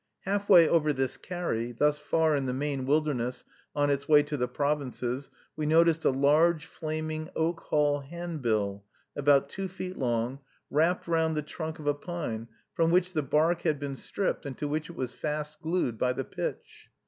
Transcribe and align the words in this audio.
Halfway 0.21 0.67
over 0.67 0.93
this 0.93 1.15
carry, 1.15 1.71
thus 1.73 1.99
far 1.99 2.35
in 2.35 2.47
the 2.47 2.55
Maine 2.55 2.87
wilderness 2.87 3.43
on 3.75 3.91
its 3.91 4.09
way 4.09 4.23
to 4.23 4.35
the 4.35 4.47
Provinces, 4.47 5.29
we 5.55 5.67
noticed 5.67 6.03
a 6.05 6.09
large, 6.09 6.65
flaming, 6.65 7.29
Oak 7.35 7.59
Hall 7.59 7.99
handbill, 7.99 8.83
about 9.15 9.47
two 9.47 9.67
feet 9.67 9.97
long, 9.97 10.39
wrapped 10.71 11.07
round 11.07 11.37
the 11.37 11.43
trunk 11.43 11.77
of 11.77 11.85
a 11.85 11.93
pine, 11.93 12.47
from 12.73 12.89
which 12.89 13.13
the 13.13 13.21
bark 13.21 13.61
had 13.61 13.79
been 13.79 13.95
stripped, 13.95 14.47
and 14.47 14.57
to 14.57 14.67
which 14.67 14.89
it 14.89 14.95
was 14.95 15.13
fast 15.13 15.61
glued 15.61 15.99
by 15.99 16.13
the 16.13 16.25
pitch. 16.25 16.89